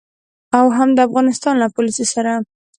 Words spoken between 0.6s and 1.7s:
هم د افغانستان له